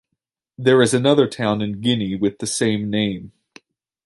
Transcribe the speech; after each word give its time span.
There 0.57 0.81
is 0.81 0.95
another 0.95 1.27
town 1.27 1.61
in 1.61 1.79
Guinea 1.79 2.15
with 2.15 2.39
the 2.39 2.47
same 2.47 2.89
name. 2.89 3.33